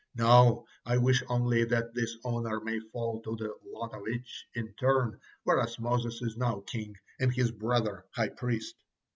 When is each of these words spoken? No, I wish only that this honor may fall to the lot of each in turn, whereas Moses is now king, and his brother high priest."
No, 0.15 0.65
I 0.83 0.97
wish 0.97 1.21
only 1.29 1.63
that 1.63 1.93
this 1.93 2.17
honor 2.25 2.59
may 2.59 2.79
fall 2.79 3.21
to 3.21 3.35
the 3.35 3.53
lot 3.69 3.93
of 3.93 4.07
each 4.07 4.47
in 4.55 4.73
turn, 4.73 5.19
whereas 5.43 5.77
Moses 5.77 6.23
is 6.23 6.37
now 6.37 6.61
king, 6.61 6.95
and 7.19 7.31
his 7.31 7.51
brother 7.51 8.07
high 8.09 8.29
priest." 8.29 8.73